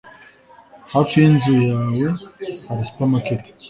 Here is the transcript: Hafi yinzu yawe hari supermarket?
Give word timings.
Hafi 0.93 1.13
yinzu 1.21 1.51
yawe 1.69 2.05
hari 2.67 2.83
supermarket? 2.89 3.41